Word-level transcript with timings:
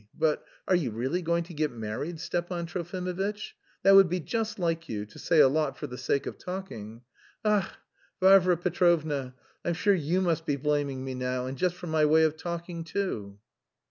But 0.17 0.43
are 0.67 0.73
you 0.75 0.89
really 0.89 1.21
going 1.21 1.43
to 1.43 1.53
get 1.53 1.69
married, 1.71 2.19
Stepan 2.19 2.65
Trofimovitch? 2.65 3.53
That 3.83 3.93
would 3.93 4.09
be 4.09 4.19
just 4.19 4.57
like 4.57 4.89
you, 4.89 5.05
to 5.05 5.19
say 5.19 5.39
a 5.39 5.47
lot 5.47 5.77
for 5.77 5.85
the 5.85 5.95
sake 5.95 6.25
of 6.25 6.39
talking. 6.39 7.01
Ach, 7.45 7.69
Varvara 8.19 8.57
Petrovna, 8.57 9.35
I'm 9.63 9.75
sure 9.75 9.93
you 9.93 10.19
must 10.19 10.47
be 10.47 10.55
blaming 10.55 11.05
me 11.05 11.13
now, 11.13 11.45
and 11.45 11.55
just 11.55 11.75
for 11.75 11.85
my 11.85 12.03
way 12.05 12.23
of 12.23 12.35
talking 12.35 12.83
too...." 12.83 13.37